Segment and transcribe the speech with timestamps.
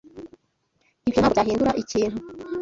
[1.07, 2.19] Ibyo ntabwo byahindura ikintu.